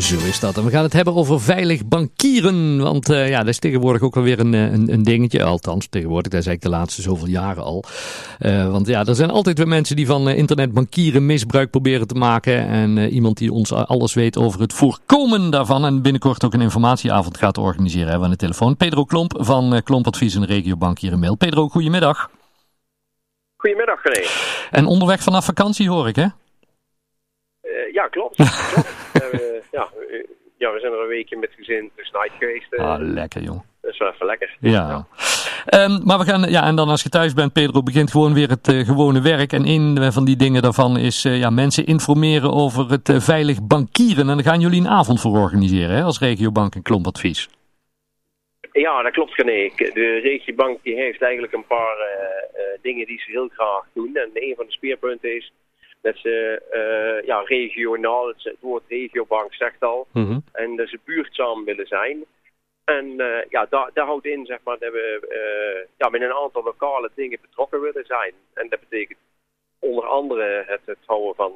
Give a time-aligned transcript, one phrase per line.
[0.00, 0.56] Zo is dat.
[0.56, 2.82] En we gaan het hebben over veilig bankieren.
[2.82, 5.44] Want uh, ja, dat is tegenwoordig ook wel weer een, een, een, dingetje.
[5.44, 7.84] Althans, tegenwoordig, dat is eigenlijk de laatste zoveel jaren al.
[8.40, 12.14] Uh, want ja, er zijn altijd weer mensen die van uh, internetbankieren misbruik proberen te
[12.14, 12.68] maken.
[12.68, 15.84] En iemand die ons alles weet over het voorkomen daarvan.
[15.84, 18.76] En binnenkort ook een informatieavond gaat organiseren hebben we aan de telefoon.
[18.76, 21.36] Pedro Klomp van Klompadvies en Regiobank hier in Mail.
[21.36, 22.30] Pedro, goedemiddag.
[23.56, 24.26] Goedemiddag, René.
[24.70, 26.26] En onderweg vanaf vakantie hoor ik, hè?
[27.92, 28.36] ja, klopt.
[29.12, 29.53] klopt.
[29.74, 29.88] Ja,
[30.56, 32.72] ja, we zijn er een weekje met gezin tussenuit geweest.
[32.72, 33.60] Uh, ah, lekker joh.
[33.80, 34.56] Dat is wel even lekker.
[34.60, 34.70] Ja.
[34.70, 35.84] ja.
[35.84, 38.48] Um, maar we gaan, ja, en dan als je thuis bent, Pedro, begint gewoon weer
[38.48, 39.52] het uh, gewone werk.
[39.52, 43.66] En een van die dingen daarvan is uh, ja, mensen informeren over het uh, veilig
[43.66, 44.28] bankieren.
[44.28, 47.48] En daar gaan jullie een avond voor organiseren, hè, als regiobank en klompadvies.
[48.72, 49.70] Ja, dat klopt René.
[49.76, 51.96] De regiobank die heeft eigenlijk een paar
[52.82, 54.16] dingen die ze heel graag doen.
[54.16, 55.52] En een van de speerpunten is
[56.04, 60.38] dat ze uh, ja, regionaal, het, woord regiobank zegt al, mhm.
[60.52, 62.24] en dat ze buurtzaam willen zijn.
[62.84, 66.32] En uh, ja, daar, daar houdt in zeg maar, dat we uh, ja, met een
[66.32, 68.32] aantal lokale dingen betrokken willen zijn.
[68.54, 69.18] En dat betekent
[69.78, 71.52] onder andere het, het houden van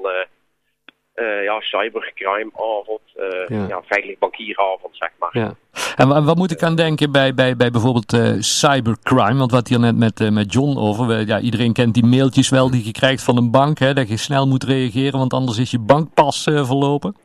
[1.43, 3.01] ja, cybercrime-avond,
[3.49, 3.67] ja.
[3.69, 3.83] ja.
[3.83, 5.39] veilig bankieravond, zeg maar.
[5.39, 5.55] Ja.
[5.99, 9.39] En wat moet ik aan denken bij, bij, bij bijvoorbeeld uh, cybercrime?
[9.39, 12.71] Want wat hier net met, uh, met John over, ja, iedereen kent die mailtjes wel
[12.71, 15.71] die je krijgt van een bank, hè, dat je snel moet reageren, want anders is
[15.71, 17.17] je bankpas uh, verlopen.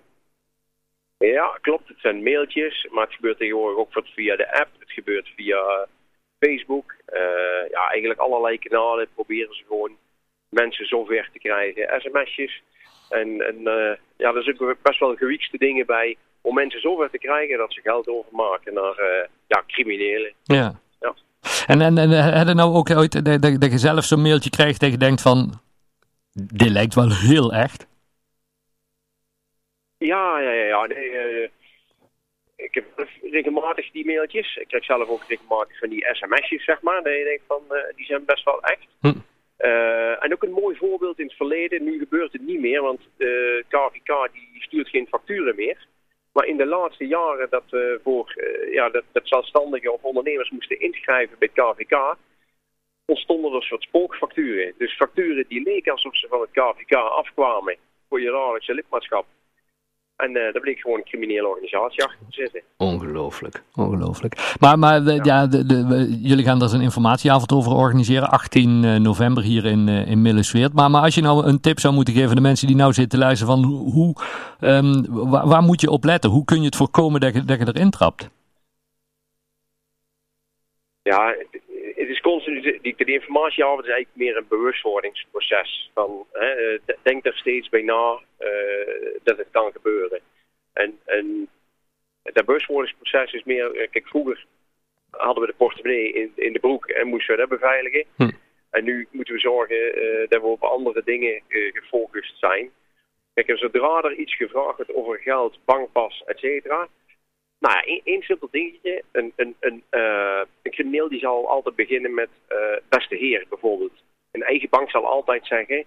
[1.17, 1.87] Ja, klopt.
[1.87, 4.69] Het zijn mailtjes, maar het gebeurt tegenwoordig ook via de app.
[4.79, 5.87] Het gebeurt via
[6.39, 6.95] Facebook.
[7.71, 9.91] ja, eigenlijk allerlei kanalen proberen ze gewoon
[10.49, 12.01] mensen zover te krijgen.
[12.01, 12.61] SMS'jes.
[13.09, 13.57] En, en
[14.17, 17.81] ja, er zitten best wel gewiekste dingen bij om mensen zover te krijgen dat ze
[17.81, 20.33] geld overmaken naar uh, ja, criminelen.
[20.43, 20.79] Ja.
[20.99, 21.13] ja.
[21.67, 24.79] En, en, en heb je nou ook ooit dat, dat, je zelf zo'n mailtje krijgt
[24.79, 25.61] dat je denkt van,
[26.33, 27.87] dit lijkt wel heel echt?
[29.97, 30.65] Ja, ja, ja.
[30.65, 30.85] ja.
[30.85, 31.49] Nee, uh,
[32.55, 34.55] ik heb regelmatig die mailtjes.
[34.55, 37.03] Ik krijg zelf ook regelmatig van die sms'jes, zeg maar.
[37.03, 38.87] Dat je denkt van, uh, die zijn best wel echt.
[38.99, 39.13] Hm.
[39.59, 41.83] Uh, en ook een mooi voorbeeld in het verleden.
[41.83, 45.87] Nu gebeurt het niet meer, want de KVK die stuurt geen facturen meer.
[46.33, 50.49] Maar in de laatste jaren dat uh, voor uh, ja, dat, dat zelfstandigen of ondernemers
[50.49, 52.15] moesten inschrijven bij het KVK,
[53.05, 54.73] ontstonden er soort spookfacturen.
[54.77, 57.77] Dus facturen die leken alsof ze van het KVK afkwamen
[58.09, 59.25] voor je jaarlijkse lidmaatschap.
[60.23, 62.61] En uh, daar bleek gewoon een criminele organisatie achter te zitten.
[62.77, 64.55] Ongelooflijk, ongelooflijk.
[64.59, 65.47] Maar, maar de, ja.
[65.47, 70.73] de, de, jullie gaan daar een informatieavond over organiseren, 18 november hier in, in Millesweert.
[70.73, 72.93] Maar, maar als je nou een tip zou moeten geven aan de mensen die nou
[72.93, 74.15] zitten luisteren van hoe,
[74.61, 76.29] um, waar, waar, moet je op letten?
[76.29, 78.29] Hoe kun je het voorkomen dat je, dat je erin trapt?
[81.01, 81.35] Ja,
[82.03, 85.89] het is constant, die, de informatieavond is eigenlijk meer een bewustwordingsproces.
[85.93, 88.49] Van, hè, eh, denk er steeds bij na uh,
[89.23, 90.19] dat het kan gebeuren.
[90.73, 91.49] En, en
[92.23, 94.45] dat bewustwordingsproces is meer, eh, kijk vroeger
[95.09, 98.05] hadden we de portemonnee in, in de broek en moesten we dat beveiligen.
[98.15, 98.31] Hm.
[98.69, 102.71] En nu moeten we zorgen uh, dat we op andere dingen uh, gefocust zijn.
[103.33, 106.87] Kijk, en zodra er iets gevraagd wordt over geld, bankpas, et cetera,
[107.63, 109.03] nou ja, één simpel dingetje.
[109.11, 112.57] Een, een, een, uh, een crimineel die zal altijd beginnen met uh,
[112.89, 114.03] beste heer bijvoorbeeld.
[114.31, 115.85] Een eigen bank zal altijd zeggen,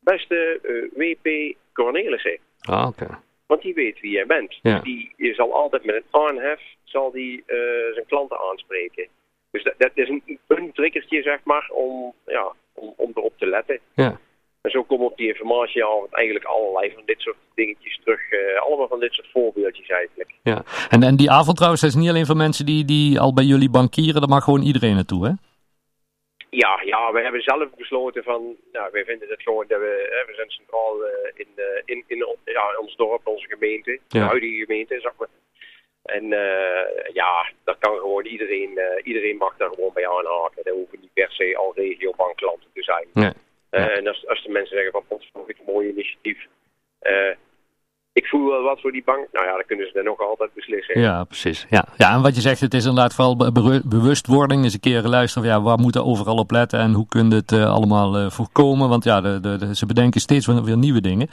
[0.00, 2.38] beste uh, eh, WP Cornelissen.
[2.60, 3.18] Ah, oké.
[3.46, 4.58] Want die weet wie jij bent.
[4.62, 4.80] Ja.
[4.80, 7.42] Die zal altijd met een aanhef zal die,
[7.92, 9.08] zijn klanten aanspreken.
[9.50, 13.46] Dus dat, dat is een, een triggertje, zeg maar, om, ja, om, om erop te
[13.46, 13.78] letten.
[13.94, 14.20] Ja.
[14.64, 18.32] En zo komen op die informatie al eigenlijk allerlei van dit soort dingetjes terug.
[18.32, 20.34] Uh, allemaal van dit soort voorbeeldjes eigenlijk.
[20.42, 23.34] Ja, en, en die avond trouwens, dat is niet alleen voor mensen die, die al
[23.34, 25.32] bij jullie bankieren, daar mag gewoon iedereen naartoe, hè?
[26.50, 30.26] Ja, ja, we hebben zelf besloten van, nou, wij vinden het gewoon dat we, hè,
[30.26, 34.20] we zijn centraal uh, in, uh, in, in ja, ons dorp, onze gemeente, ja.
[34.20, 35.28] de huidige gemeente, zeg maar.
[36.02, 36.28] En
[37.12, 40.64] ja, dat kan gewoon iedereen, iedereen mag daar gewoon bij aanhaken.
[40.64, 43.06] Dat hoeven niet per se al regiobankklanten te zijn.
[43.12, 43.32] Nee.
[44.52, 46.46] Mensen zeggen van, ik een mooi initiatief.
[48.12, 49.28] ik voel wel wat voor die bank.
[49.32, 51.00] Nou ja, dan kunnen ze dan nog altijd beslissen.
[51.00, 51.66] Ja, precies.
[51.70, 51.84] Ja.
[51.96, 53.36] ja, en wat je zegt, het is inderdaad vooral
[53.84, 54.64] bewustwording.
[54.64, 57.52] Eens een keer luisteren, ja, waar moeten overal op letten en hoe kun je het
[57.52, 58.88] uh, allemaal uh, voorkomen?
[58.88, 61.28] Want ja, de, de, ze bedenken steeds weer, nieuwe dingen.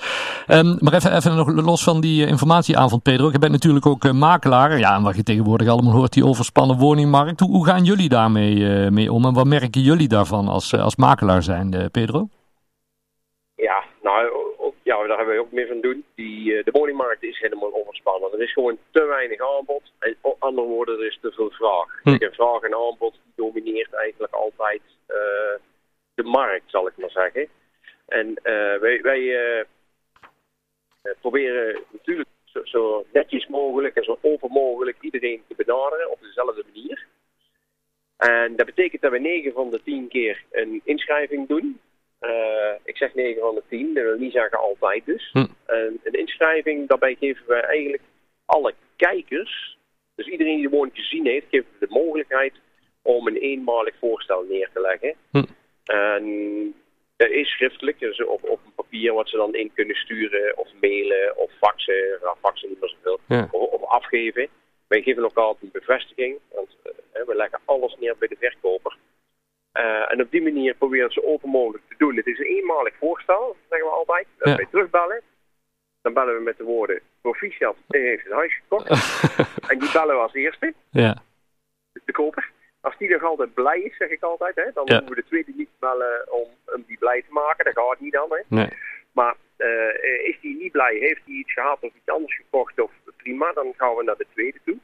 [0.47, 3.31] Um, maar even, even nog los van die informatieavond, Pedro.
[3.31, 4.79] Je bent natuurlijk ook makelaar.
[4.79, 7.39] Ja, en wat je tegenwoordig allemaal hoort, die overspannen woningmarkt.
[7.39, 11.43] Hoe, hoe gaan jullie daarmee mee om en wat merken jullie daarvan als, als makelaar
[11.43, 12.27] zijn, Pedro?
[13.61, 14.31] Ja, nou
[14.83, 16.05] ja, daar hebben we ook meer van doen.
[16.15, 18.31] Die, uh, de woningmarkt is helemaal overspannen.
[18.31, 19.91] Er is gewoon te weinig aanbod.
[19.99, 22.01] En op andere woorden, er is te veel vraag.
[22.03, 22.09] Hm.
[22.09, 25.15] En vraag en aanbod domineert eigenlijk altijd uh,
[26.13, 27.47] de markt, zal ik maar zeggen.
[28.07, 29.65] En uh, wij, wij
[31.21, 36.63] proberen natuurlijk zo, zo, netjes mogelijk en zo open mogelijk iedereen te benaderen op dezelfde
[36.73, 37.05] manier.
[38.17, 41.79] En dat betekent dat we 9 van de 10 keer een inschrijving doen.
[42.21, 45.29] Uh, ik zeg 9 van de 10, dat wil niet zeggen altijd dus.
[45.31, 45.45] Hm.
[45.65, 48.03] En een inschrijving, daarbij geven we eigenlijk
[48.45, 49.77] alle kijkers,
[50.15, 52.53] dus iedereen die de woning gezien heeft, geven we de mogelijkheid
[53.01, 55.15] om een eenmalig voorstel neer te leggen.
[55.31, 55.43] Hm.
[55.85, 56.75] En
[57.15, 60.67] dat is schriftelijk, dus op, op een papier wat ze dan in kunnen sturen of
[60.81, 63.47] mailen of faxen, nou, faxen niet meer zoveel, ja.
[63.51, 64.47] of, of afgeven.
[64.87, 68.97] Wij geven ook altijd een bevestiging, want uh, we leggen alles neer bij de verkoper.
[69.73, 72.15] Uh, en op die manier proberen zo open mogelijk te doen.
[72.15, 74.27] Het is een eenmalig voorstel, zeggen we altijd.
[74.39, 74.55] Ja.
[74.55, 75.21] wij terugbellen.
[76.01, 78.89] Dan bellen we met de woorden proficiat, hij heeft het huis gekocht.
[79.71, 80.73] en die bellen we als eerste.
[80.89, 81.23] Ja.
[82.05, 82.49] De koper.
[82.81, 84.95] Als die nog altijd blij is, zeg ik altijd, hè, dan ja.
[84.95, 87.65] moeten we de tweede niet bellen om, om die blij te maken.
[87.65, 88.27] Dat gaat niet dan.
[88.29, 88.41] Hè.
[88.47, 88.69] Nee.
[89.11, 92.91] Maar uh, is die niet blij, heeft hij iets gehad of iets anders gekocht, of
[93.17, 94.77] prima, dan gaan we naar de tweede toe.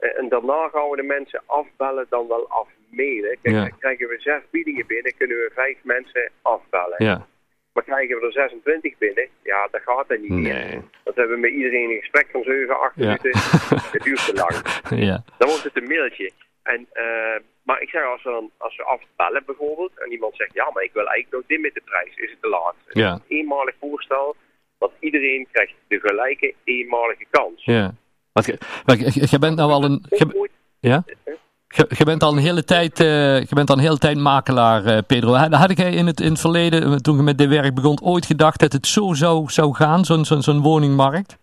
[0.00, 3.38] Uh, en daarna gaan we de mensen afbellen, dan wel afmailen.
[3.42, 3.60] Kijk, Ja.
[3.60, 7.04] dan krijgen we zes biedingen binnen, kunnen we vijf mensen afbellen.
[7.04, 7.26] Ja.
[7.72, 10.82] Maar krijgen we er 26 binnen, ja, dat gaat er niet meer.
[11.04, 13.04] Dat hebben we met iedereen een gesprek van 7, 8 Ja.
[13.04, 13.30] minuten.
[13.94, 14.54] Het duurt te lang.
[15.02, 15.22] Ja.
[15.38, 16.30] Dan wordt het een mailtje.
[16.62, 20.54] En, eh, maar ik zeg, als we, dan, als we afbellen bijvoorbeeld, en iemand zegt,
[20.54, 22.74] ja, maar ik wil eigenlijk nog dit met de prijs, is het te laat.
[22.88, 23.12] Ja.
[23.12, 24.36] een eenmalig voorstel,
[24.78, 27.64] want iedereen krijgt de gelijke eenmalige kans.
[27.64, 27.94] Ja.
[28.84, 30.04] Want je, bent nou al een...
[30.80, 31.04] Ja?
[31.68, 34.98] Je, bent al een hele tijd, eh, je bent al een hele tijd makelaar, eh,
[35.06, 35.32] Pedro.
[35.32, 38.26] Had, jij in het, in het verleden, eh, toen je met dit werk begon, ooit
[38.26, 41.38] gedacht dat het zo zou, zou gaan, zo'n zo'n zo'n woningmarkt?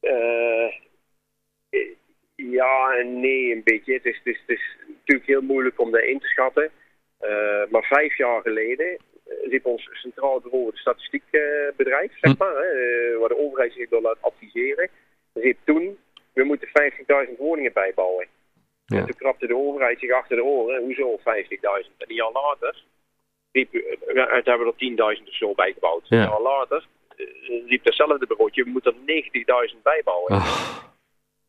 [0.00, 0.70] Eh,
[2.36, 3.92] ja en nee, een beetje.
[3.92, 6.70] Het is, het, is, het is natuurlijk heel moeilijk om dat in te schatten.
[7.18, 12.38] Eh, maar vijf jaar geleden eh, riep ons Centraal Bureau het Statistiekbedrijf, zeg Hm.
[12.38, 14.88] maar, hè, eh, waar de overheid zich door laat adviseren,
[15.34, 15.98] riep toen,
[16.32, 16.68] we moeten
[17.28, 18.26] 50.000 woningen bijbouwen.
[18.86, 18.98] Ja.
[18.98, 21.22] En toen krapte de overheid zich achter de oren, hoezo 50.000?
[21.22, 22.82] En een jaar later
[23.52, 24.76] riep, eh, we hebben er
[25.16, 26.08] 10.000 of zo bijgebouwd.
[26.08, 26.16] Ja.
[26.16, 26.86] Een jaar later
[27.16, 27.26] eh,
[27.66, 30.32] riep datzelfde bureautje, we moeten er 90.000 bijbouwen.
[30.32, 30.76] Oh,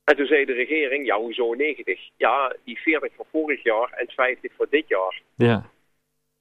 [0.04, 2.10] En toen zei de regering, ja, hoezo 90?
[2.18, 5.22] Ja, die 40 voor vorig jaar en 50 voor dit jaar.
[5.36, 5.74] ja.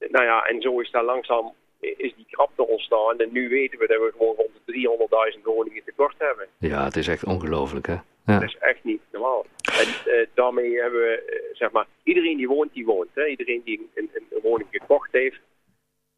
[0.09, 3.19] Nou ja, en zo is daar langzaam is die krapte ontstaan.
[3.19, 6.47] En nu weten we dat we gewoon rond de 300.000 woningen tekort hebben.
[6.57, 7.97] ja, het is echt ongelooflijk, hè?
[8.25, 8.39] Ja.
[8.39, 9.45] Dat is echt niet normaal.
[9.81, 13.09] En eh, daarmee hebben we, eh, zeg maar, iedereen die woont, die woont.
[13.13, 13.25] Hè?
[13.25, 15.39] Iedereen die een, een, een woning gekocht heeft,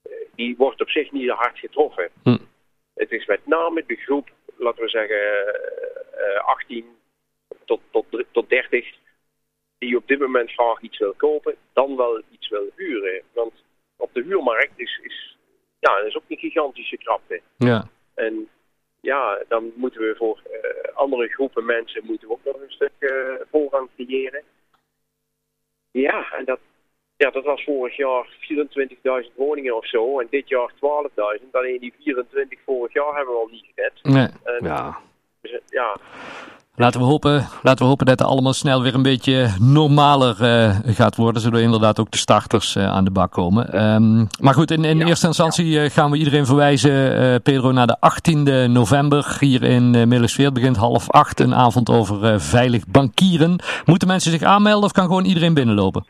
[0.02, 2.10] eh, die wordt op zich niet zo hard getroffen.
[2.24, 2.38] Hm.
[2.94, 6.86] Het is met name de groep, laten we zeggen, eh, eh, 18
[7.66, 8.96] tot, tot, tot 30,
[9.78, 13.22] die op dit moment graag iets wil kopen, dan wel iets wil huren.
[13.34, 13.54] Want
[13.98, 15.37] op de huurmarkt is, is,
[15.80, 17.42] ja, dat is ook een gigantische krapte.
[17.58, 17.88] Ja.
[18.14, 18.50] En
[19.02, 22.92] ja, dan moeten we voor eh, andere groepen mensen moeten we ook nog een stuk
[23.00, 23.10] eh,
[23.52, 24.44] voorrang creëren.
[25.92, 26.60] Ja, en dat,
[27.18, 28.28] ja, dat was vorig jaar
[29.30, 30.20] 24.000 woningen of zo.
[30.20, 31.52] En dit jaar 12.000.
[31.52, 34.04] Alleen die 24 vorig jaar hebben we al niet gered.
[34.04, 34.28] Nee.
[34.44, 35.00] En, Ja.
[35.42, 35.98] dus, ja,
[36.80, 40.78] Laten we, hopen, laten we hopen dat het allemaal snel weer een beetje normaler eh,
[40.84, 43.74] gaat worden, zodat inderdaad ook de starters eh, aan de bak komen.
[43.74, 47.72] Ehm, maar goed, in, in Ja, eerste instantie eh, gaan we iedereen verwijzen, eh, Pedro,
[47.72, 50.46] naar de 18e november hier in uh, Middelensveer.
[50.46, 53.60] Het begint half acht, een avond over veilig bankieren.
[53.86, 56.06] Moeten mensen zich aanmelden of kan gewoon iedereen binnenlopen?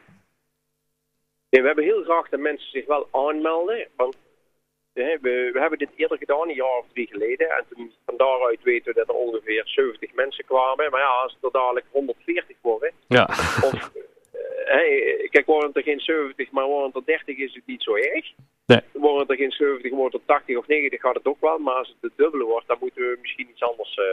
[1.50, 3.88] Nee, we hebben heel graag dat mensen zich wel aanmelden.
[3.96, 4.16] Want
[4.94, 5.20] we,
[5.54, 7.50] we hebben dit eerder gedaan, een jaar of drie geleden.
[7.50, 10.92] En toen, van daaruit weten we dat er ongeveer 70 mensen kwamen.
[10.92, 12.92] Maar ja, als het er dadelijk 140 worden.
[13.08, 13.24] Ja.
[13.68, 13.92] Of,
[14.66, 18.26] eh, kijk, worden er geen 70, maar worden er 30 is het niet zo erg.
[18.66, 18.80] Nee.
[18.94, 21.58] Worden er geen 70, wordt het 80 of 90 gaat het ook wel.
[21.58, 24.06] Maar als het de dubbele wordt, dan moeten we misschien iets anders eh,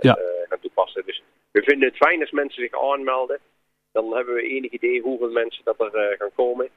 [0.00, 0.16] Ja.
[0.16, 1.02] eh, gaan toepassen.
[1.06, 3.38] Dus we vinden het fijn als mensen zich aanmelden.
[3.92, 6.68] Dan hebben we enig idee hoeveel mensen dat er gaan komen.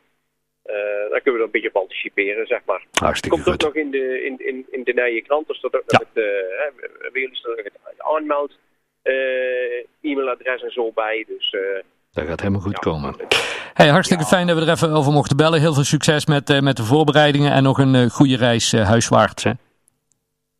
[0.67, 2.83] Eh, dan kunnen we er een beetje op anticiperen, zeg maar.
[3.01, 5.83] Hartstikke Komt ook nog in de, in, in, in de nieuwe krant, dus dat ook
[5.87, 5.97] Ja.
[5.97, 6.23] het, eh,
[6.59, 6.67] hè,
[7.11, 8.51] we jullie staan het aanmeld,
[9.01, 11.25] eh, e-mailadres en zo bij.
[11.27, 11.83] Dus eh,
[12.13, 12.91] Dat gaat helemaal goed ja.
[12.91, 13.15] komen.
[13.73, 14.29] Hey, hartstikke Ja.
[14.29, 15.59] fijn dat we er even over mochten bellen.
[15.59, 18.87] Heel veel succes met, eh, met de voorbereidingen en nog een eh, goede reis uh,
[18.87, 19.43] huiswaarts.
[19.43, 19.51] Hè?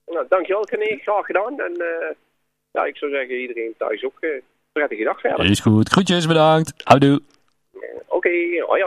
[0.06, 1.60] Nou, dankjewel René, graag gedaan.
[1.60, 2.10] En uh,
[2.72, 4.30] ja, ik zou zeggen iedereen thuis ook uh,
[4.72, 5.46] prettige dag verder.
[5.50, 5.90] Is goed.
[5.90, 6.74] Groetjes, bedankt.
[6.84, 7.20] Houdoe.
[7.74, 8.84] Oké, okay, hoi.